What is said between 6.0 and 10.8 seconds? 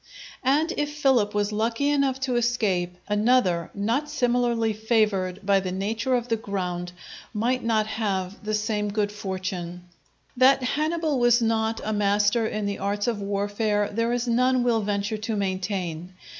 of the ground, might not have the same good fortune. That